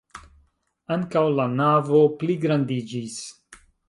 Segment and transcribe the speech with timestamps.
[0.95, 3.19] Ankaŭ la navo pligrandiĝis.